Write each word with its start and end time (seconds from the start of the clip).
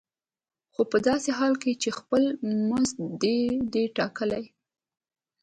خو 0.73 0.81
په 0.91 0.97
داسې 1.07 1.29
حال 1.37 1.53
کې 1.63 1.71
چې 1.81 1.89
خپل 1.99 2.23
مزد 2.69 2.99
دې 3.21 3.39
دی 3.73 3.85
ټاکلی. 3.97 4.43